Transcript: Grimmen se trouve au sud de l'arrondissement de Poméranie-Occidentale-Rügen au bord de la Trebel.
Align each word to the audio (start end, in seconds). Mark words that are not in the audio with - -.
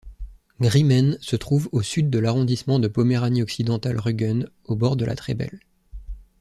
Grimmen 0.59 1.19
se 1.21 1.35
trouve 1.35 1.69
au 1.71 1.83
sud 1.83 2.09
de 2.09 2.17
l'arrondissement 2.17 2.79
de 2.79 2.87
Poméranie-Occidentale-Rügen 2.87 4.47
au 4.65 4.75
bord 4.75 4.95
de 4.95 5.05
la 5.05 5.13
Trebel. 5.13 5.59